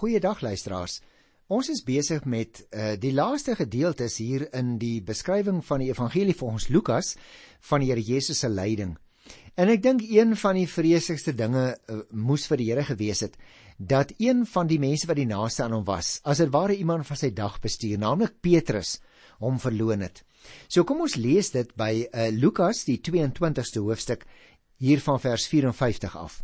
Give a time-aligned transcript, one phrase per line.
[0.00, 0.94] Goeiedag luisteraars.
[1.52, 6.32] Ons is besig met uh, die laaste gedeeltes hier in die beskrywing van die evangelie
[6.32, 7.10] volgens Lukas
[7.68, 8.94] van die Here Jesus se lyding.
[9.60, 13.36] En ek dink een van die vreesigste dinge uh, moes vir die Here gewees het
[13.76, 17.04] dat een van die mense wat die naaste aan hom was, as dit ware iemand
[17.08, 18.94] van sy dag bestuur, naamlik Petrus,
[19.44, 20.22] hom verloon het.
[20.68, 24.24] So kom ons lees dit by uh, Lukas die 22ste hoofstuk
[24.80, 26.40] hier van vers 54 af.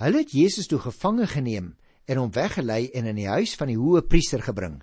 [0.00, 1.74] Hulle het Jesus toe gevange geneem
[2.08, 4.80] en hom weggelei en in die huis van die hoë priester gebring.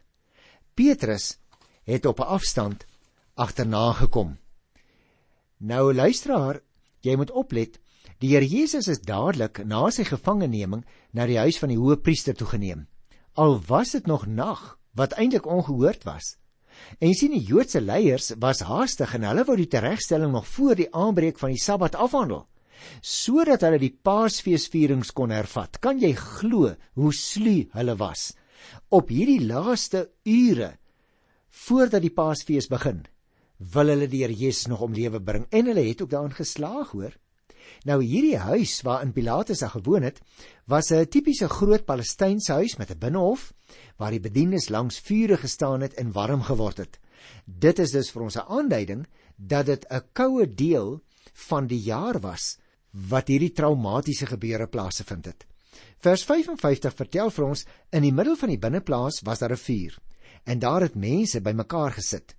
[0.78, 1.38] Petrus
[1.90, 2.86] het op 'n afstand
[3.34, 4.38] agterna gekom.
[5.58, 6.62] Nou luisteraar,
[7.02, 7.80] jy moet oplet.
[8.20, 12.36] Die Here Jesus is dadelik na sy gevangeneming na die huis van die hoë priester
[12.36, 12.88] toe geneem.
[13.34, 16.38] Al was dit nog nag, wat eintlik ongehoord was.
[17.00, 20.94] En sien die Joodse leiers was haastig en hulle wou die teregstelling nog voor die
[20.94, 22.48] aanbreek van die Sabbat afhandel
[23.02, 25.80] sodat hulle die Paasfeesvierings kon hervat.
[25.80, 28.34] Kan jy glo hoe sluw hulle was?
[28.90, 30.76] Op hierdie laaste ure
[31.66, 33.06] voordat die Paasfees begin,
[33.58, 36.92] wil hulle die Here Jesus nog om lewe bring en hulle het ook daarin geslaag,
[36.92, 37.14] hoor.
[37.88, 40.20] Nou hierdie huis waarin Pilatus gewoon het,
[40.68, 43.54] was 'n tipiese groot Palestynse huis met 'n binnehof
[43.98, 47.00] waar die bedienis langs vure gestaan het en warm geword het.
[47.46, 51.02] Dit is dus vir ons 'n aanduiding dat dit 'n koue deel
[51.34, 52.58] van die jaar was
[53.10, 55.46] wat hierdie traumatiese gebeure plaasgevind het.
[56.00, 60.00] Vers 55 vertel vir ons in die middel van die binneplaas was daar 'n vuur
[60.46, 62.36] en daar het mense bymekaar gesit.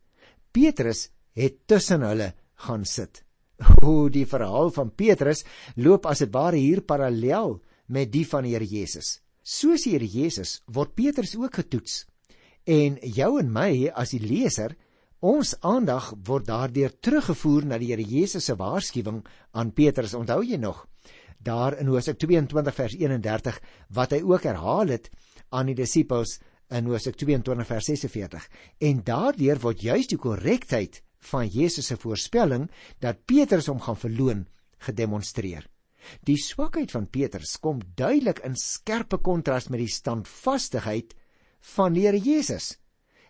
[0.52, 3.22] Petrus het tussen hulle gaan sit.
[3.84, 5.44] O, die verhaal van Petrus
[5.76, 9.20] loop as dit ware hier parallel met die van die Here Jesus.
[9.42, 12.06] Soos die Here Jesus word Petrus ook getoets.
[12.64, 14.76] En jou en my as die leser
[15.24, 19.22] Ons aandag word daardeur teruggevoer na die Here Jesus se waarskuwing
[19.56, 20.12] aan Petrus.
[20.12, 20.84] Onthou jy nog?
[21.40, 23.60] Daar in Hosea 22 vers 31
[23.96, 25.08] wat hy ook herhaal het
[25.48, 26.36] aan die disippels
[26.68, 28.48] in Hosea 22 vers 46.
[28.80, 31.00] En daardeur word juis die korrektheid
[31.32, 32.68] van Jesus se voorspelling
[33.00, 34.46] dat Petrus hom gaan verloon
[34.84, 35.64] gedemonstreer.
[36.28, 41.16] Die swakheid van Petrus kom duidelik in skerpe kontras met die standvastigheid
[41.72, 42.76] van die Here Jesus.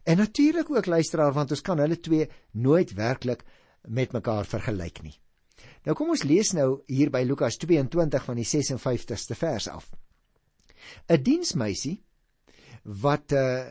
[0.06, 3.42] En natuurlik ook luisteraar want ons kan hulle twee nooit werklik
[3.90, 5.16] met mekaar vergelyk nie.
[5.82, 9.88] Nou kom ons lees nou hier by Lukas 22 van die 56ste vers af.
[11.10, 11.96] 'n Diensmeisie
[12.82, 13.66] wat uh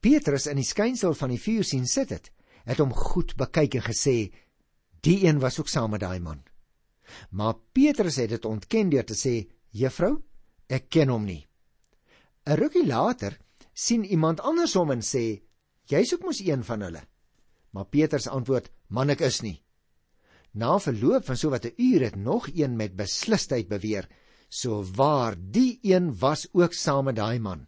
[0.00, 2.30] Petrus in die skynsel van die vuur sien sit het,
[2.64, 4.32] het hom goed bekyk en gesê:
[5.04, 6.40] "Die een was ook saam met daai man."
[7.30, 10.22] Maar Petrus het dit ontken deur te sê: "Juffrou,
[10.68, 11.46] ek ken hom nie."
[12.46, 13.38] 'n Rukkie later
[13.74, 15.42] sien iemand anders hom en sê:
[15.90, 17.02] Jy's ook mos een van hulle.
[17.74, 19.62] Maar Petrus antwoord: "Man, ek is nie."
[20.52, 24.08] Na verloop van so wat 'n uur het nog een met beslisheid beweer:
[24.48, 27.66] "So waar, die een was ook saam met daai man.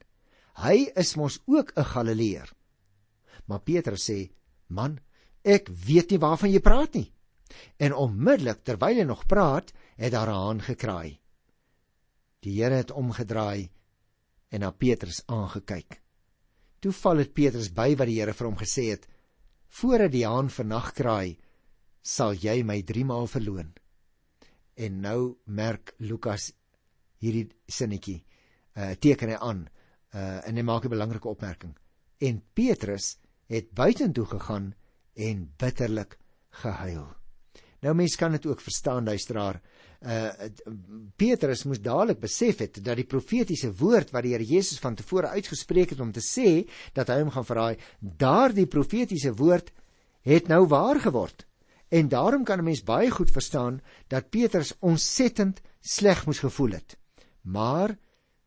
[0.54, 2.52] Hy is mos ook 'n Galileër."
[3.46, 4.30] Maar Petrus sê:
[4.66, 4.98] "Man,
[5.42, 7.12] ek weet nie waarvan jy praat nie."
[7.76, 11.20] En onmiddellik terwyl hy nog praat, het daar 'n haan gekraai.
[12.40, 13.70] Die Here het omgedraai
[14.48, 16.01] en na Petrus aangekyk.
[16.82, 19.06] Toe val dit Petrus by wat die Here vir hom gesê het:
[19.78, 21.38] "Voordat die haan vannag kraai,
[22.02, 23.70] sal jy my 3 maal verloon."
[24.74, 26.50] En nou merk Lukas
[27.22, 28.24] hierdie sinnetjie,
[28.74, 29.68] uh teken hy aan,
[30.14, 31.76] uh en hy maak 'n belangrike opmerking.
[32.18, 34.74] En Petrus het buitentoe gegaan
[35.14, 36.18] en bitterlik
[36.50, 37.06] gehuil.
[37.82, 39.62] Nou mense kan dit ook verstaan luisteraar,
[40.02, 40.30] uh
[41.16, 45.30] Petrus moes dadelik besef het dat die profetiese woord wat die Here Jesus van tevore
[45.30, 46.64] uitgespreek het om te sê
[46.96, 49.70] dat hy hom gaan verraai, daardie profetiese woord
[50.26, 51.46] het nou waar geword.
[51.92, 56.96] En daarom kan 'n mens baie goed verstaan dat Petrus ontsettend sleg moes gevoel het.
[57.42, 57.98] Maar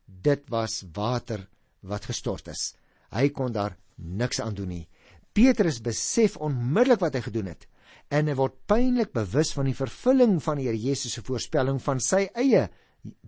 [0.04, 1.48] dit was water
[1.80, 2.74] wat gestort is.
[3.10, 4.88] Hy kon daar niks aan doen nie.
[5.32, 7.66] Petrus besef onmiddellik wat hy gedoen het
[8.08, 12.00] en hy word pynlik bewus van die vervulling van die Here Jesus se voorspelling van
[12.00, 12.68] sy eie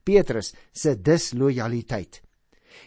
[0.04, 2.22] Petrus se dislojaliteit.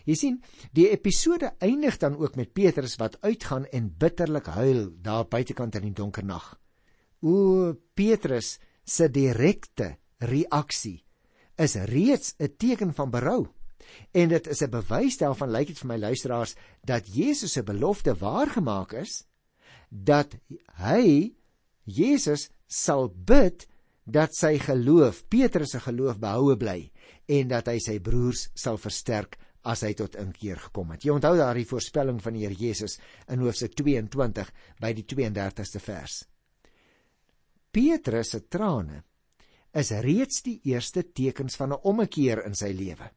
[0.08, 0.38] Jy sien,
[0.76, 5.90] die episode eindig dan ook met Petrus wat uitgaan en bitterlik huil daar buitekant in
[5.90, 6.54] die donker nag.
[7.22, 11.02] O Petrus se direkte reaksie
[11.58, 13.48] is reeds 'n teken van berou.
[14.12, 18.16] En dit is 'n bewys daarvan lyk dit vir my luisteraars dat Jesus se belofte
[18.16, 19.26] waargemaak is
[19.90, 20.36] dat
[20.80, 21.34] hy
[21.86, 23.68] Jesus sal bid
[24.06, 26.80] dat sy geloof, Petrus se geloof behoue bly
[27.32, 31.06] en dat hy sy broers sal versterk as hy tot inkeer gekom het.
[31.06, 32.98] Jy onthou daardie voorspelling van die Here Jesus
[33.30, 34.50] in Hoofstuk 22
[34.82, 36.24] by die 32ste vers.
[37.72, 39.04] Petrus se trane
[39.78, 43.12] is reeds die eerste tekens van 'n ommekeer in sy lewe.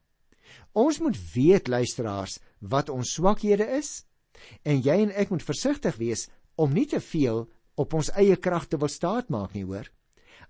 [0.75, 4.05] Ons moet weet luisteraars wat ons swakhede is
[4.62, 7.49] en jy en ek moet versigtig wees om nie te veel
[7.81, 9.91] op ons eie krag te wil staatmaak nie hoor.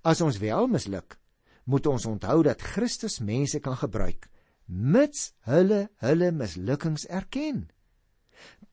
[0.05, 1.19] As ons wel misluk,
[1.65, 4.29] moet ons onthou dat Christus mense kan gebruik
[4.67, 7.69] mits hulle hulle mislukkings erken.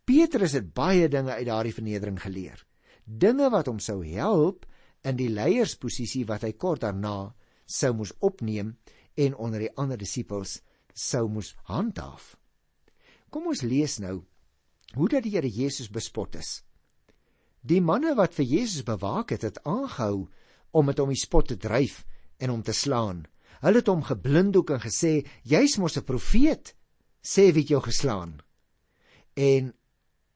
[0.07, 2.65] Petrus het baie dinge uit daardie vernedering geleer.
[3.06, 4.65] Dinge wat hom sou help
[5.04, 7.33] in die leiersposisie wat hy kort daarna
[7.65, 8.75] sou moes opneem
[9.19, 10.62] en onder die ander disippels
[10.94, 12.36] sou moes handhaaf.
[13.31, 14.21] Kom ons lees nou
[14.95, 16.62] hoe dat die Here Jesus bespot is.
[17.61, 20.27] Die manne wat vir Jesus bewaak het, het aangehou
[20.71, 22.01] om met hom die spot te dryf
[22.41, 23.25] en hom te slaan.
[23.61, 26.73] Hulle het hom geblinddoek en gesê: "Jy's mos 'n profeet.
[27.21, 28.41] Sê wie jou geslaan."
[29.35, 29.73] En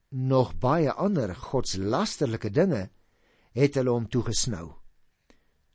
[0.08, 2.90] nog baie ander godslasterlike dinge
[3.52, 4.74] het hulle hom toegesnou.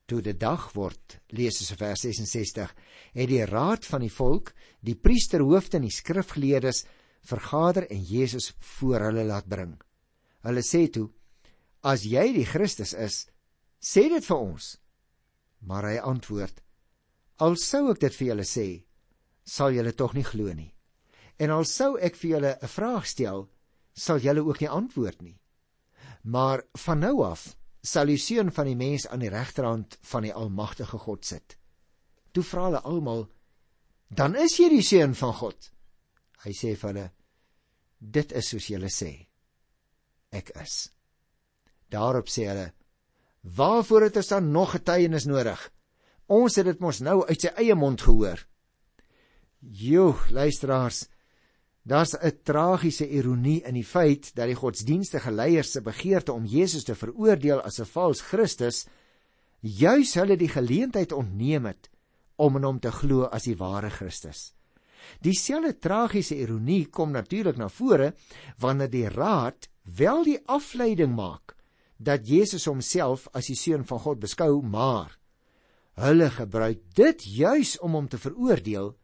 [0.06, 2.75] Toe dit dag word, lees ons vers 66,
[3.13, 6.86] het die raad van die volk, die priesterhoofde en die skrifgeleerdes
[7.21, 9.77] vergader en Jesus voor hulle laat bring.
[10.42, 11.09] Hulle sê toe:
[11.83, 13.28] "As jy die Christus is,
[13.81, 14.78] sê dit vir ons."
[15.62, 16.62] Maar hy antwoord:
[17.39, 18.83] "Al sou ek dit vir julle sê,
[19.44, 20.74] sal julle tog nie glo nie.
[21.42, 23.50] En al sou ek vir julle 'n vraag stel,
[23.94, 25.39] sal julle ook nie antwoord nie.
[26.24, 30.34] Maar van nou af sal die seun van die mens aan die regterhand van die
[30.34, 31.57] almagtige God sit.
[32.31, 33.30] Toe vra hulle almal:
[34.10, 35.72] "Dan is jy die seun van God?"
[36.44, 37.12] Hy sê vir hulle:
[38.00, 39.27] "Dit is soos julle sê.
[40.31, 40.92] Ek is."
[41.92, 42.72] Daarop sê hulle:
[43.42, 45.60] "Waarvoor het ons dan nog getuienis nodig?
[46.28, 48.48] Ons het dit mos nou uit sy eie mond gehoor."
[49.60, 51.08] Jo, luisteraars,
[51.84, 56.84] Daar's 'n tragiese ironie in die feit dat die godsdienstige leiers se begeerte om Jesus
[56.84, 58.86] te veroordeel as 'n vals Christus
[59.60, 61.90] juis hulle die geleentheid ontneem het
[62.36, 64.54] om in hom te glo as die ware Christus.
[65.22, 68.14] Dieselfde tragiese ironie kom natuurlik na vore
[68.60, 71.56] wanneer die raad wel die afleiding maak
[72.01, 75.18] dat Jesus homself as die seun van God beskou, maar
[76.01, 78.95] hulle gebruik dit juis om hom te veroordeel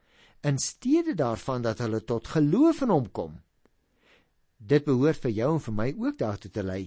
[0.48, 3.36] in steede daarvan dat hulle tot geloof in hom kom.
[4.58, 6.84] Dit behoort vir jou en vir my ook daartoe te lei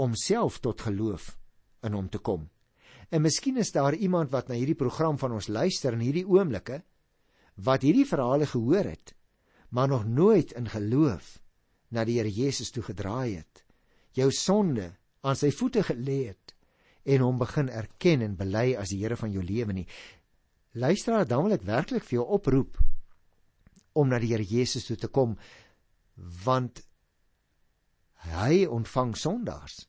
[0.00, 1.34] om self tot geloof
[1.84, 2.46] in hom te kom.
[3.12, 6.80] En miskien is daar iemand wat na hierdie program van ons luister in hierdie oomblikke
[7.60, 9.12] wat hierdie verhale gehoor het,
[9.68, 11.36] maar nog nooit in geloof
[11.92, 13.64] na die Here Jesus toe gedraai het,
[14.16, 16.54] jou sonde aan sy voete gelê het
[17.02, 19.86] en hom begin erken en bely as die Here van jou lewe nie.
[20.78, 22.78] Luisteraar, dan wil ek werklik vir jou oproep
[23.98, 25.36] om na die Here Jesus toe te kom
[26.44, 26.82] want
[28.28, 29.86] hy ontvang sondaars.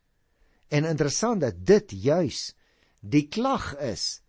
[0.73, 2.53] En interessant dat dit juis
[2.99, 4.23] die klag is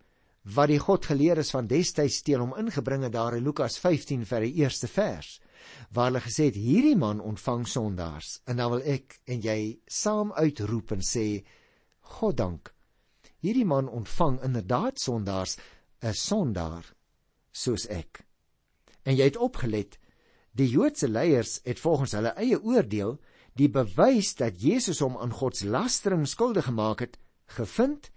[0.45, 4.61] wat die Godgeleerdes van destyds teen hom ingebring het daar in Lukas 15 vir die
[4.61, 5.39] eerste vers
[5.91, 10.33] waar hulle gesê het hierdie man ontvang sondaars en dan wil ek en jy saam
[10.33, 11.27] uitroep en sê
[12.19, 12.75] God dank
[13.45, 15.59] hierdie man ontvang inderdaad sondaars
[16.01, 16.85] 'n sondaar
[17.53, 18.25] soos ek.
[19.05, 19.99] En jy het opgelet,
[20.53, 23.19] die Joodse leiers het volgens hulle eie oordeel
[23.55, 28.11] die bewys dat Jesus hom aan godslastering skuldig gemaak het, gevind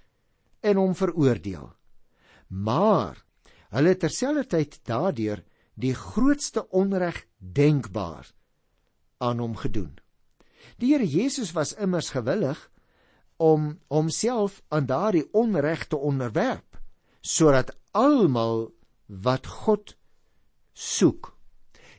[0.61, 1.73] en hom veroordeel.
[2.47, 3.23] Maar
[3.69, 5.43] hulle het terselfdertyd daardeur
[5.77, 8.31] die grootste onreg denkbaar
[9.21, 9.93] aan hom gedoen.
[10.81, 12.69] Die Here Jesus was immers gewillig
[13.37, 16.81] om homself aan daardie onreg te onderwerp
[17.21, 18.71] sodat almal
[19.05, 19.95] wat God
[20.73, 21.33] soek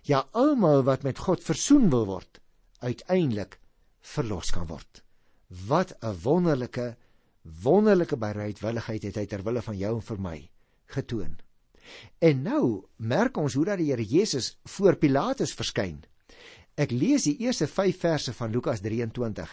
[0.09, 2.41] ja almal wat met God versoen wil word
[2.83, 3.59] uiteindelik
[4.15, 5.03] verlos kan word
[5.69, 6.97] wat 'n wonderlike
[7.63, 10.39] wonderlike bereidwilligheid het hy ter wille van jou en vir my
[10.87, 11.39] getoon
[12.19, 12.63] en nou
[12.97, 16.03] merk ons hoe dat die Here Jesus voor Pilatus verskyn
[16.79, 19.51] Ek lees die eerste 5 verse van Lukas 23.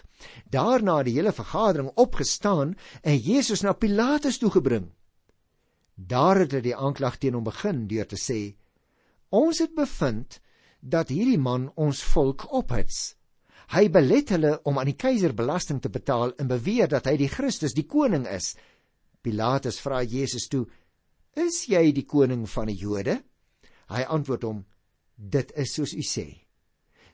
[0.54, 4.92] Daarna het die hele vergadering opgestaan en Jesus na Pilatus toe gebring.
[5.96, 8.54] Daar het hulle die aanklag teen hom begin deur te sê:
[9.34, 10.38] Ons het bevind
[10.80, 13.16] dat hierdie man ons volk ophits.
[13.74, 17.32] Hy belet hulle om aan die keiser belasting te betaal en beweer dat hy die
[17.32, 18.54] Christus, die koning is.
[19.26, 20.68] Pilatus vra Jesus toe:
[21.36, 23.22] "Is jy die koning van die Jode?"
[23.90, 24.66] Hy antwoord hom:
[25.16, 26.46] "Dit is soos u sê."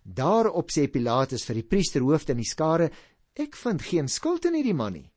[0.04, 2.92] Daarop sê Pilatus vir die priesterhoofde en die skare:
[3.36, 5.12] "Ek vind geen skuld in hierdie man nie."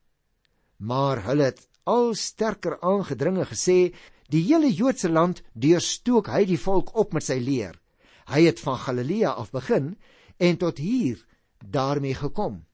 [0.77, 3.93] Maar hulle het al sterker aangedringe gesê
[4.29, 7.77] die hele Joodse land deurstook hy die volk op met sy leer.
[8.27, 9.95] Hy het van Galilea af begin
[10.39, 11.21] en tot hier
[11.61, 12.65] daarmee gekom.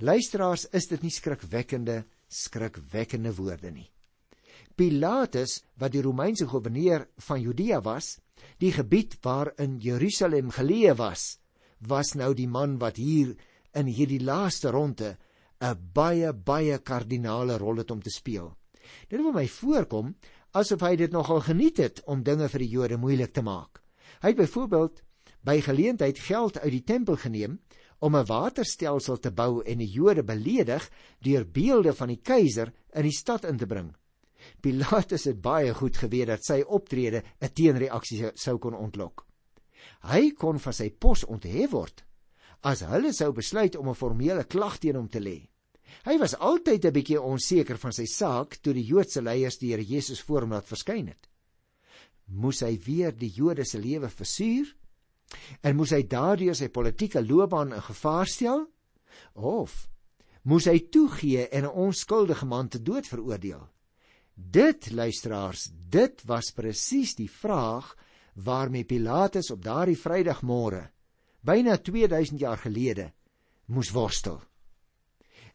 [0.00, 3.90] Luisteraars, is dit nie skrikwekkende skrikwekkende woorde nie.
[4.76, 8.18] Pilatus, wat die Romeinse goewerneur van Judea was,
[8.58, 11.38] die gebied waarin Jerusalem geleë was,
[11.78, 13.34] was nou die man wat hier
[13.74, 15.16] in hierdie laaste ronde
[15.62, 18.56] 'n baie baie kardinale rol het om te speel.
[19.08, 20.14] Dit wil my voorkom
[20.52, 23.82] asof hy dit nogal geniet het om dinge vir die Jode moeilik te maak.
[24.22, 25.02] Hy het byvoorbeeld
[25.46, 27.60] by geleentheid geld uit die tempel geneem
[27.98, 33.02] om 'n waterstelsel te bou en die Jode beledig deur beelde van die keiser in
[33.02, 33.94] die stad in te bring.
[34.60, 39.26] Pilatus het baie goed geweet dat sy optrede 'n teenreaksie sou kon ontlok.
[40.02, 42.04] Hy kon van sy pos onthef word
[42.62, 45.48] as hulle sou besluit om 'n formele klag teen hom te lê.
[46.04, 49.84] Hy was altyd 'n bietjie onseker van sy saak toe die Joodse leiers die Here
[49.84, 51.28] Jesus voor hom laat verskyn het.
[52.26, 54.76] Moes hy weer die Jode se lewe versuur?
[55.62, 58.66] En moes hy daardeur sy politieke loopbaan in gevaar stel?
[59.34, 59.90] Of
[60.42, 63.68] moes hy toegee en 'n onskuldige man te dood veroordeel?
[64.34, 67.92] Dit luisteraars, dit was presies die vraag
[68.34, 70.88] waarmee Pilatus op daardie Vrydagmôre
[71.44, 73.10] byna 2000 jaar gelede
[73.66, 74.40] moes worstel.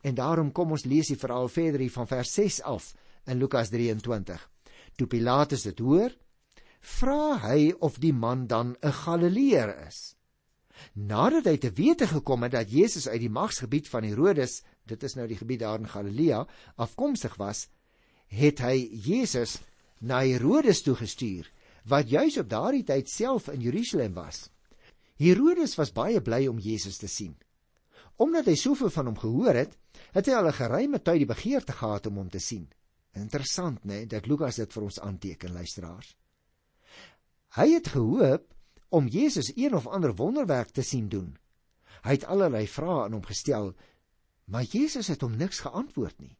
[0.01, 2.91] En daarom kom ons lees die verhaal verder hier van vers 6 af
[3.25, 4.43] in Lukas 23.
[4.95, 6.13] Toe Pilatus dit hoor,
[6.81, 10.15] vra hy of die man dan 'n Galileër is.
[10.93, 15.15] Nadat hy te wete gekom het dat Jesus uit die magsgebied van Herodes, dit is
[15.15, 17.67] nou die gebied daar in Galilea, afkomstig was,
[18.27, 19.57] het hy Jesus
[19.99, 21.47] na Herodes toe gestuur,
[21.87, 24.49] wat juis op daardie tyd self in Jerusalem was.
[25.17, 27.35] Herodes was baie bly om Jesus te sien.
[28.17, 29.77] Omdat hy soveel van hom gehoor het,
[30.13, 32.67] het hy al 'n geruime tyd die begeerte gehad om hom te sien.
[33.13, 36.15] Interessant, né, dat Lukas dit vir ons aanteken, luisteraars.
[37.57, 38.53] Hy het gehoop
[38.89, 41.37] om Jesus een of ander wonderwerk te sien doen.
[42.03, 43.73] Hy het allerlei vrae aan hom gestel,
[44.45, 46.37] maar Jesus het hom niks geantwoord nie.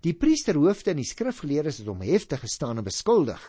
[0.00, 3.40] Die priesterhoofde en die skrifgeleerdes het hom heftig gestaan en beskuldig.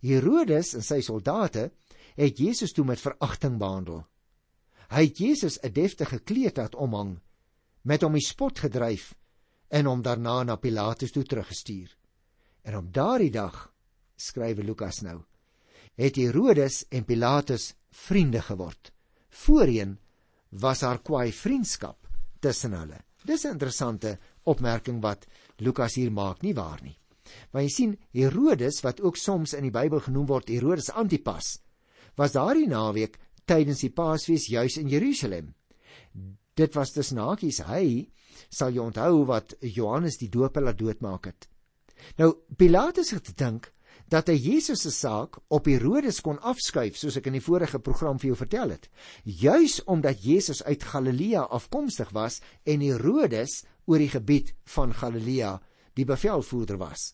[0.00, 1.70] Herodes en sy soldate
[2.16, 4.04] het Jesus toe met veragting behandel.
[4.88, 7.18] Hy het Jesus 'n deftige kleed laat omhang,
[7.82, 9.14] met hom die spot gedryf
[9.68, 11.96] en hom daarna na Pilatus toe teruggestuur.
[12.62, 13.72] En op daardie dag,
[14.16, 15.22] skrywe Lukas nou,
[15.94, 18.92] het Herodes en Pilatus vriende geword.
[19.28, 19.98] Voorheen
[20.48, 22.08] was daar kwaai vriendskap
[22.40, 23.00] tussen hulle.
[23.24, 25.26] Dis 'n interessante opmerking wat
[25.58, 26.96] Lukas hier maak, nie waar nie?
[27.52, 31.56] Maar jy sien Herodes wat ook soms in die Bybel genoem word Herodes Antipas,
[32.16, 35.54] was daardie naweek tydens die Paasfees juis in Jerusalem.
[36.56, 38.06] Dit was dus nakies hy
[38.52, 41.48] sal jy onthou wat Johannes die Doper laat doodmaak het.
[42.20, 43.70] Nou Pilatus het gedink
[44.12, 48.20] dat hy Jesus se saak op Herodes kon afskuif soos ek in die vorige program
[48.22, 48.86] vir jou vertel het
[49.24, 55.56] juis omdat Jesus uit Galilea afkomstig was en Herodes oor die gebied van Galilea
[55.96, 57.12] die bevelvoerder was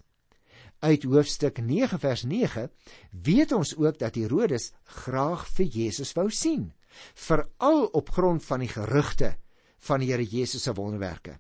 [0.83, 2.71] uit hoofstuk 9 vers 9
[3.25, 4.73] weet ons ook dat Herodes
[5.05, 6.73] graag vir Jesus wou sien
[7.29, 9.35] veral op grond van die gerugte
[9.87, 11.39] van die Here Jesus se wonderwerke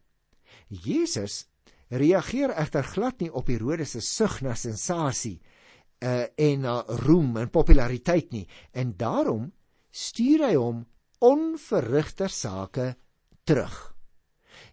[0.69, 1.47] Jesus
[1.93, 5.41] reageer egter glad nie op Herodes se sug na sensasie
[6.03, 9.51] uh, en na roem en populariteit nie en daarom
[9.93, 10.85] stuur hy hom
[11.23, 12.95] onverrigter sake
[13.45, 13.92] terug.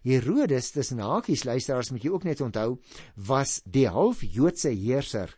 [0.02, 2.78] Herodes tussen hakies luisteraars moet jy ook net onthou
[3.28, 5.36] was die half Joodse heerser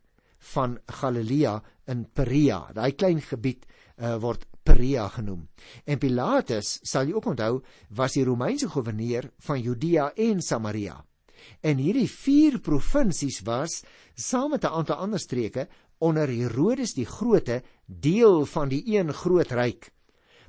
[0.55, 2.73] van Galilea in Perea.
[2.75, 3.67] Daai klein gebied
[3.99, 5.47] uh, word Perea genoem.
[5.87, 7.63] En Pilatus sal jy ook onthou
[7.99, 10.99] was die Romeinse goewerneur van Judea en Samaria.
[11.63, 13.83] En hierdie vier provinsies was
[14.15, 15.69] saam met 'n aantal ander streke
[15.99, 19.91] onder Herodes die Grote deel van die een groot ryk.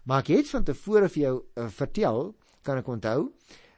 [0.04, 3.32] Maar ek het van tevore vir jou uh, vertel, kan ek onthou,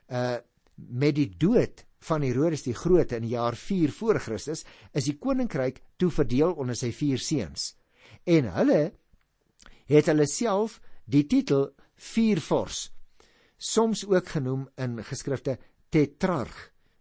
[0.10, 0.38] uh
[0.76, 5.16] met die dood van Herodes die Grote in die jaar 4 voor Christus is die
[5.16, 7.72] koninkryk toe verdeel onder sy vier seuns.
[8.28, 8.82] En hulle
[9.88, 12.90] het hulle self die titel viervors
[13.58, 15.58] soms ook genoem in geskrifte
[15.90, 16.56] tetrarg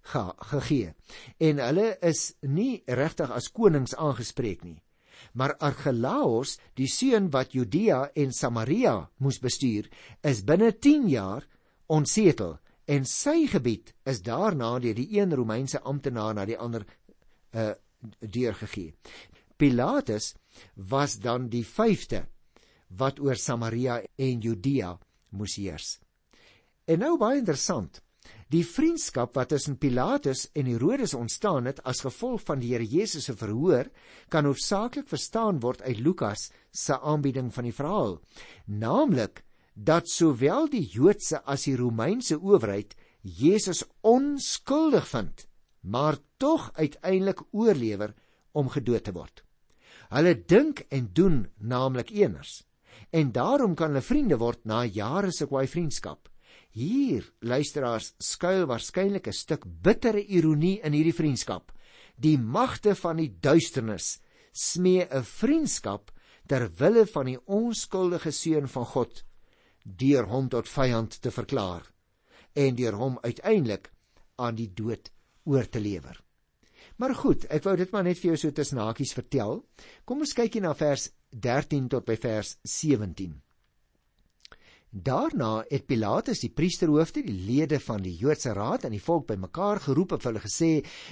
[0.04, 0.92] ge gegee.
[1.40, 4.80] En hulle is nie regtig as konings aangespreek nie.
[5.32, 9.88] Maar Archelaus, die seun wat Judea en Samaria moes bestuur,
[10.22, 11.46] is binne 10 jaar
[11.88, 16.86] onsetel en sy gebied is daarna deur die een Romeinse amptenaar na die ander
[17.54, 17.72] uh
[18.20, 18.92] deurgegee.
[19.56, 20.34] Pilatus
[20.76, 22.20] was dan die 5de
[22.98, 24.90] wat oor Samaria en Judea
[25.32, 25.98] moes heers.
[26.84, 28.02] En nou baie interessant.
[28.52, 33.24] Die vriendskap wat tussen Pilatus en Herodes ontstaan het as gevolg van die Here Jesus
[33.28, 33.88] se verhoor,
[34.28, 38.18] kan hoofsaaklik verstaan word uit Lukas se aanbieding van die verhaal,
[38.66, 39.42] naamlik
[39.74, 45.46] dat sowel die Joodse as die Romeinse owerheid Jesus onskuldig vind
[45.84, 48.14] maar tog uiteindelik oorlewer
[48.52, 49.42] om gedood te word.
[50.08, 52.62] Hulle dink en doen naamlik eners
[53.10, 56.28] en daarom kan hulle vriende word na jare se kwaai vriendskap.
[56.74, 61.72] Hier, luisteraars, skuil waarskynlik 'n stuk bittere ironie in hierdie vriendskap.
[62.16, 64.20] Die magte van die duisternis
[64.52, 66.10] smee 'n vriendskap
[66.48, 69.24] ter wille van die onskuldige seun van God
[69.84, 71.84] deur hom tot vyand te verklaar
[72.54, 73.90] en deur hom uiteindelik
[74.40, 75.10] aan die dood
[75.44, 76.20] oor te lewer.
[76.96, 79.64] Maar goed, ek wou dit maar net vir jou so tussen hakies vertel.
[80.06, 83.34] Kom ons kyk hier na vers 13 tot by vers 17.
[84.94, 89.80] Daarna het Pilatus die priesterhoofde, die lede van die Joodse raad en die volk bymekaar
[89.88, 90.68] geroep en vir hulle gesê: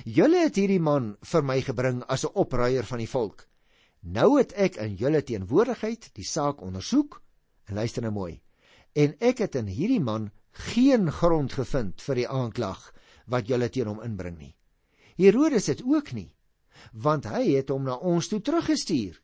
[0.06, 3.48] "Julle het hierdie man vir my gebring as 'n opruier van die volk.
[4.02, 7.22] Nou het ek in julle teenwoordigheid die saak ondersoek
[7.66, 8.40] en luister nou mooi.
[8.94, 10.30] En ek het in hierdie man
[10.72, 12.90] geen grond gevind vir die aanklag
[13.32, 14.54] wat julle teen hom inbring nie.
[15.16, 16.32] Herodes het ook nie,
[16.92, 19.16] want hy het hom na ons toe teruggestuur.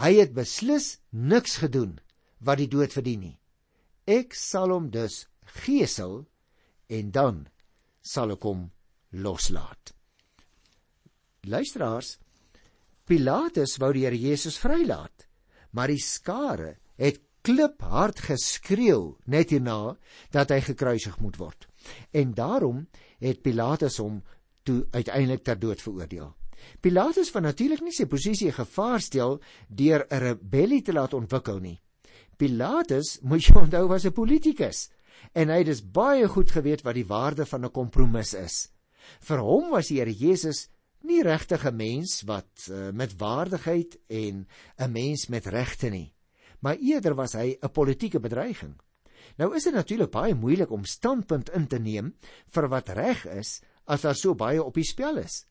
[0.00, 1.98] Hy het beslis niks gedoen
[2.40, 3.36] wat die dood verdien nie.
[4.06, 5.24] Ek sal hom dus
[5.64, 6.24] gesel
[6.88, 7.44] en dan
[8.04, 8.66] sal ek hom
[9.12, 9.94] loslaat.
[11.44, 12.16] Luisteraars,
[13.04, 15.26] Pilatus wou die Here Jesus vrylaat,
[15.76, 19.96] maar die skare het kliphard geskreeu net hierna
[20.32, 21.68] dat hy gekruisig moet word.
[22.12, 22.86] En daarom
[23.20, 24.22] het Pilatus hom
[24.64, 26.32] toe uiteindelik ter dood veroordeel.
[26.80, 31.80] Pilatus van natuurlik nie sy posisie gevaar stel deur 'n rebellie te laat ontwikkel nie.
[32.36, 34.88] Pilatus, moet jy onthou, was 'n politikus
[35.32, 38.70] en hy het dus baie goed geweet wat die waarde van 'n kompromis is.
[39.20, 40.68] Vir hom was die Here Jesus
[41.02, 44.46] nie regtig 'n mens wat uh, met waardigheid en
[44.78, 46.13] 'n mens met regte nie,
[46.64, 48.74] maar eerder was hy 'n politieke bedreiging.
[49.36, 52.14] Nou is dit natuurlik baie moeilik om standpunt in te neem
[52.54, 55.46] vir wat reg is as daar so baie op die spel is.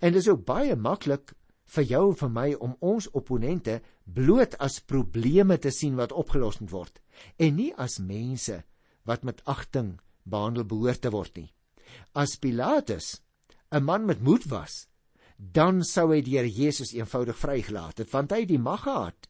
[0.00, 1.34] En dit is ook baie maklik
[1.74, 6.60] vir jou en vir my om ons opponente bloot as probleme te sien wat opgelos
[6.60, 7.00] moet word
[7.36, 8.62] en nie as mense
[9.04, 11.52] wat met agting behandel behoort te word nie.
[12.14, 13.20] As Pilatus
[13.72, 14.88] 'n man met moed was,
[15.36, 19.28] dan sou hy Here Jesus eenvoudig vrygelaat het want hy het die mag gehad.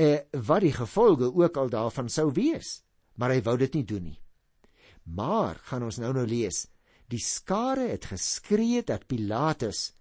[0.00, 2.78] Eh wat die gevolge ook al daarvan sou wees
[3.20, 4.18] maar hy wou dit nie doen nie.
[5.16, 6.64] Maar gaan ons nou nou lees,
[7.12, 9.92] die skare het geskree dat Pilatus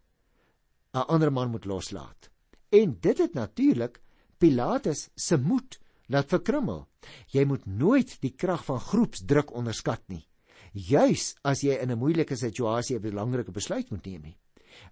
[0.94, 2.30] 'n ander man moet loslaat.
[2.72, 4.02] En dit het natuurlik
[4.38, 6.88] Pilatus se moed laat verkrummel.
[7.28, 10.28] Jy moet nooit die krag van groepsdruk onderskat nie.
[10.74, 14.36] Juis as jy in 'n moeilike situasie 'n belangrike besluit moet neem.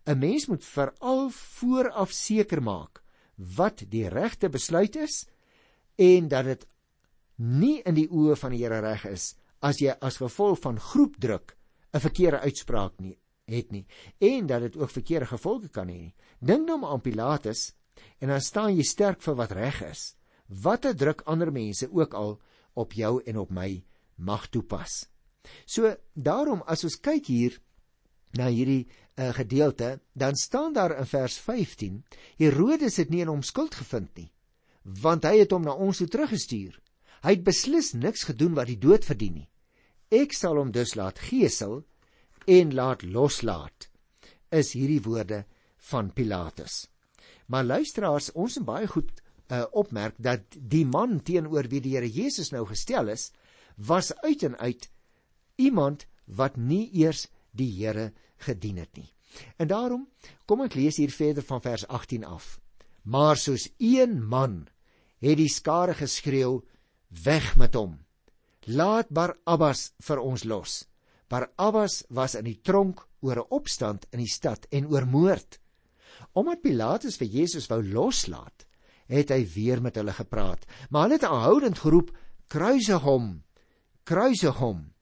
[0.05, 3.03] 'n Mens moet veral vooraf seker maak
[3.37, 5.25] wat die regte besluit is
[5.95, 6.67] en dat dit
[7.37, 11.55] nie in die oë van die Here reg is as jy as gevolg van groepdruk
[11.93, 13.85] 'n verkeerde uitspraak nie het nie
[14.19, 16.13] en dat dit ook verkeerde gevolge kan hê.
[16.39, 17.73] Dink nou maar aan Pilatus
[18.19, 20.15] en dan staan jy sterk vir wat reg is.
[20.47, 22.41] Watter druk ander mense ook al
[22.73, 23.83] op jou en op my
[24.15, 25.07] mag toepas.
[25.65, 27.59] So daarom as ons kyk hier
[28.37, 32.03] na hierdie uh, gedeelte, dan staan daar in vers 15:
[32.37, 34.31] Herodes het nie in hom skuld gevind nie,
[34.81, 36.77] want hy het hom na ons toe teruggestuur.
[37.25, 39.49] Hy het beslis niks gedoen wat die dood verdien nie.
[40.13, 41.81] Ek sal hom dus laat gesel
[42.47, 43.89] en laat loslaat.
[44.53, 45.43] Is hierdie woorde
[45.89, 46.85] van Pilatus.
[47.47, 49.11] Maar luisteraars, ons moet baie goed
[49.51, 53.31] uh, opmerk dat die man teenoor wie die Here Jesus nou gestel is,
[53.75, 54.89] was uit en uit
[55.55, 57.27] iemand wat nie eers
[57.57, 59.09] die Here gedien het nie.
[59.57, 60.07] En daarom
[60.45, 62.57] kom ek lees hier verder van vers 18 af.
[63.03, 64.67] Maar soos een man
[65.23, 66.61] het die skare geskreeu
[67.23, 67.97] weg met hom.
[68.67, 70.83] Laat Barabbas vir ons los.
[71.31, 75.59] Barabbas was in die tronk oor 'n opstand in die stad en oor moord.
[76.33, 78.65] Omdat Pilatus vir Jesus wou loslaat,
[79.07, 82.11] het hy weer met hulle gepraat, maar hulle het aanhoudend geroep:
[82.47, 83.43] "Kruisig hom!
[84.03, 84.93] Kruisig hom!"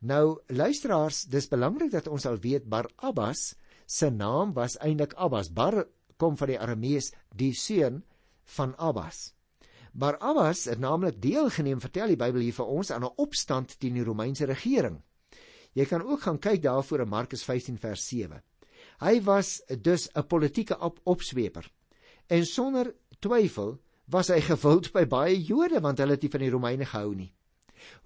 [0.00, 5.50] Nou, luisteraars, dis belangrik dat ons al weet Barabbas se naam was eintlik Abbas.
[5.52, 5.84] Bar
[6.16, 8.00] kom van die Aramees, die seun
[8.56, 9.34] van Abbas.
[9.92, 14.04] Barabbas het naamlik deelgeneem, vertel die Bybel hier vir ons, aan 'n opstand teen die
[14.04, 15.02] Romeinse regering.
[15.74, 18.42] Jy kan ook gaan kyk daarvoor in Markus 15 vers 7.
[19.00, 21.70] Hy was dus 'n politieke op opsweeper.
[22.28, 26.50] En sonder twyfel was hy gewild by baie Jode want hulle het nie van die
[26.50, 27.32] Romeine gehou nie.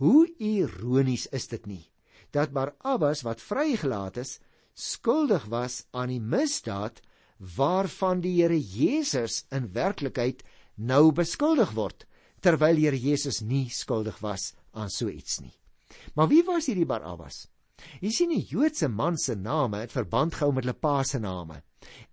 [0.02, 1.84] Hoe ironies is dit nie
[2.34, 4.38] dat Barabbas wat vrygelaat is,
[4.74, 6.98] skuldig was aan die misdaad
[7.56, 10.42] waarvan die Here Jesus in werklikheid
[10.74, 12.06] nou beskuldig word
[12.42, 15.54] terwyl Here Jesus nie skuldig was aan so iets nie.
[16.14, 17.46] Maar wie was hierdie Barabbas?
[18.02, 21.62] Jy sien die Joodse man se name het verband gehou met hulle pa se name.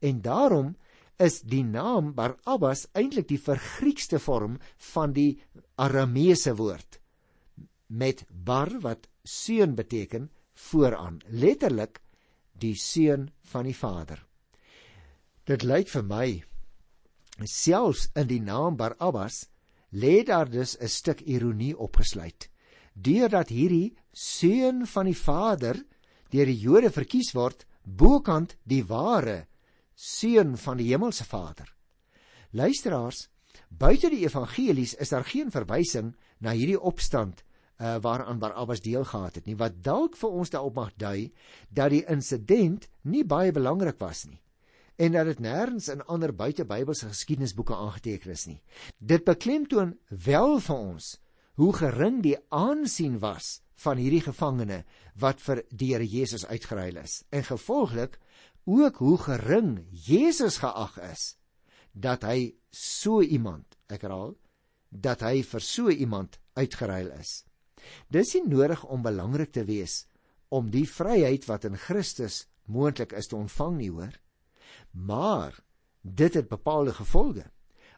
[0.01, 0.75] En daarom
[1.21, 4.57] is die naam Barabbas eintlik die vergriekste vorm
[4.93, 5.39] van die
[5.81, 7.00] Arameese woord
[7.91, 10.29] met bar wat seun beteken
[10.69, 11.99] vooraan letterlik
[12.51, 14.21] die seun van die Vader.
[15.43, 16.27] Dit lyk vir my
[17.47, 19.47] selfs in die naam Barabbas
[19.91, 22.49] lê daar dus 'n stuk ironie opgesluit.
[22.93, 25.83] Deurdat hierdie seun van die Vader
[26.29, 29.47] deur die Jode verkies word, bokant die ware
[29.95, 31.67] seun van die hemelse Vader.
[32.51, 33.29] Luisteraars,
[33.69, 37.43] buite die evangelies is daar geen verwysing na hierdie opstand
[37.81, 41.31] uh, waaraan Barabbas deel gehad het nie wat dalk vir ons daarop mag dui
[41.69, 44.41] dat die insident nie baie belangrik was nie
[45.01, 48.59] en dat dit nêrens in ander buite Bybelse geskiedenisboeke aangeteken is nie.
[48.97, 51.15] Dit beklemtoon wel vir ons
[51.61, 54.83] hoe gering die aansien was van hierdie gevangene
[55.19, 58.19] wat vir die Here Jesus uitgeruil is en gevolglik
[58.69, 61.35] ook hoe gering Jesus geag is
[61.91, 64.35] dat hy so iemand, ek herhaal,
[64.91, 67.41] dat hy vir so iemand uitgeruil is.
[68.09, 70.05] Dis nie nodig om belangrik te wees
[70.51, 74.15] om die vryheid wat in Christus moontlik is te ontvang nie, hoor.
[74.91, 75.55] Maar
[76.01, 77.45] dit het bepaalde gevolge.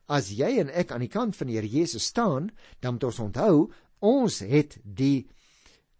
[0.05, 3.21] As jy en ek aan die kant van die Here Jesus staan, dan moet ons
[3.23, 3.71] onthou,
[4.03, 5.25] ons het die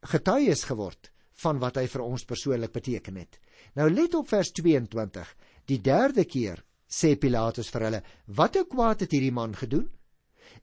[0.04, 1.10] getuies geword
[1.43, 3.39] van wat hy vir ons persoonlik beteken het.
[3.80, 5.34] Nou let op vers 22.
[5.72, 9.89] Die derde keer sê Pilatus vir hulle: "Wat 'n kwaad het hierdie man gedoen?"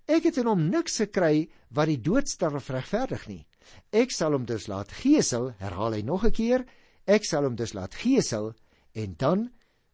[0.07, 3.47] Ek het in hom niks gekry wat die doodstraf regverdig nie.
[3.93, 6.67] Ek sal hom dus laat gesel, herhaal hy nog 'n keer,
[7.07, 8.55] ek sal hom dus laat gesel
[8.95, 9.51] en dan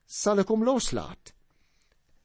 [0.06, 1.34] sal ek hom loslaat.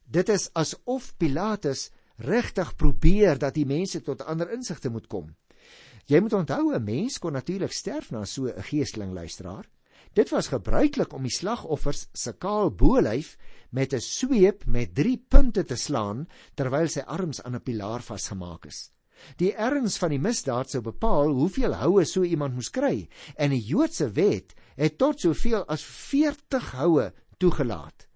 [0.04, 5.34] Dit is asof Pilatus regtig probeer dat die mense tot ander insigte moet kom.
[6.06, 9.66] Jy moet onthou 'n mens kon natuurlik sterf na so 'n geesteling luisteraar.
[10.12, 13.36] Dit was gebruiklik om die slagoffers se kaal bolyf
[13.70, 18.66] met 'n sweep met 3 punte te slaan terwyl sy arms aan 'n pilaar vasgemaak
[18.66, 18.90] is.
[19.36, 23.64] Die erns van die misdaad sou bepaal hoeveel houe so iemand moes kry en die
[23.64, 28.08] Joodse wet het tot soveel as 40 houe toegelaat.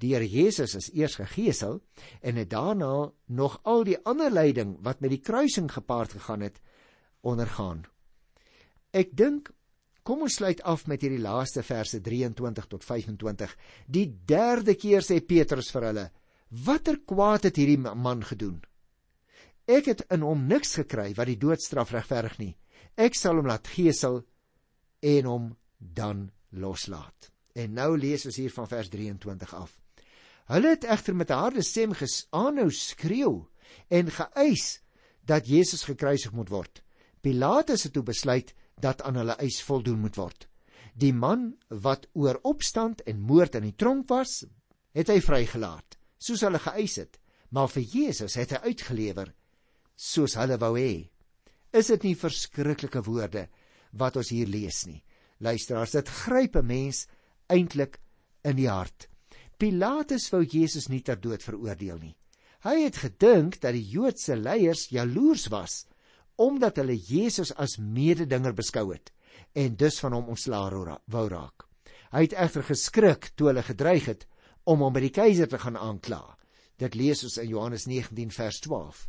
[0.00, 1.80] Here Jesus is eers gegeesel
[2.22, 6.60] en het daarna nog al die ander lyding wat met die kruising gepaard gegaan het
[7.20, 7.84] ondergaan.
[8.90, 9.50] Ek dink
[10.08, 13.50] Kom ons sluit af met hierdie laaste verse 23 tot 25.
[13.92, 16.04] Die derde keer sê Petrus vir hulle:
[16.64, 18.62] "Watter kwaad het hierdie man gedoen?
[19.68, 22.54] Ek het in hom niks gekry wat die doodstraf regverdig nie.
[22.96, 24.22] Ek sal hom laat gesel
[25.02, 29.76] en hom dan loslaat." En nou lees ons hier van vers 23 af.
[30.48, 33.44] Hulle het egter met 'n harde stem gesaanhou skreeu
[33.90, 34.80] en geëis
[35.20, 36.82] dat Jesus gekruisig moet word.
[37.20, 40.48] Pilatus het toe besluit dat aan hulle eis voldoen moet word.
[40.94, 44.44] Die man wat oor opstand en moord in die tronk was,
[44.94, 47.18] het hy vrygelaat, soos hulle geëis het,
[47.54, 49.32] maar vir Jesus het hy uitgelewer
[49.98, 51.08] soos hulle wou hê.
[51.74, 53.48] Is dit nie verskriklike woorde
[53.98, 55.02] wat ons hier lees nie?
[55.42, 57.06] Luisteraars, dit gryp 'n mens
[57.48, 57.98] eintlik
[58.44, 59.08] in die hart.
[59.58, 62.16] Pilatus wou Jesus nie ter dood veroordeel nie.
[62.62, 65.86] Hy het gedink dat die Joodse leiers jaloers was
[66.38, 69.12] omdat hulle Jesus as mededinger beskou het
[69.58, 71.66] en dus van hom ontslaa wou raak.
[72.12, 74.26] Hy het egter geskrik toe hulle gedreig het
[74.64, 76.22] om hom by die keiser te gaan aankla.
[76.78, 79.08] Dit lees ons in Johannes 19 vers 12.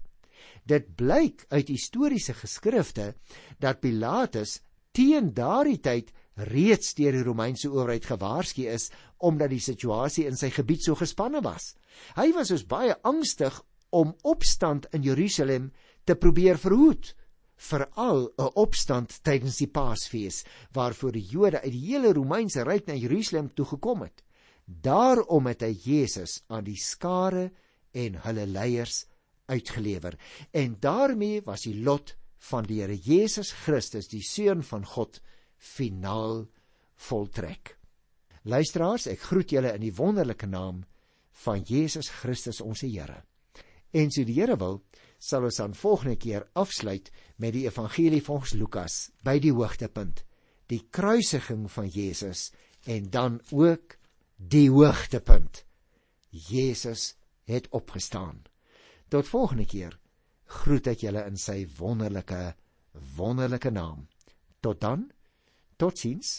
[0.66, 3.14] Dit blyk uit historiese geskrifte
[3.60, 4.60] dat Pilatus
[4.96, 6.12] teen daardie tyd
[6.50, 8.90] reeds deur die Romeinse owerheid gewaarsku is
[9.20, 11.76] omdat die situasie in sy gebied so gespanne was.
[12.16, 13.54] Hy was dus baie angstig
[13.92, 15.72] om opstand in Jerusalem
[16.06, 17.14] te probeer verhoed
[17.60, 20.44] veral 'n opstand tydens die Paasfees
[20.74, 24.24] waarvoor die Jode uit die hele Romeinse ryk na Jerusalem toe gekom het.
[24.66, 27.52] Daarom het hy Jesus aan die skare
[27.92, 29.06] en hulle leiers
[29.46, 30.18] uitgelewer
[30.52, 32.16] en daarmee was die lot
[32.50, 35.20] van die Here Jesus Christus, die seun van God,
[35.58, 36.48] finaal
[36.96, 37.76] voltrek.
[38.48, 40.86] Luisteraars, ek groet julle in die wonderlike naam
[41.44, 43.24] van Jesus Christus ons Here.
[43.92, 44.82] En so die Here wil,
[45.20, 50.24] sal ons dan volgende keer afsluit met die evangelie volgens Lukas by die hoogtepunt,
[50.72, 52.50] die kruisiging van Jesus
[52.88, 53.98] en dan ook
[54.38, 55.66] die hoogtepunt.
[56.30, 57.16] Jesus
[57.50, 58.44] het opgestaan.
[59.10, 59.98] Tot volgende keer
[60.62, 62.54] groet ek julle in sy wonderlike
[63.18, 64.08] wonderlike naam.
[64.64, 65.10] Tot dan.
[65.78, 66.38] Totsiens.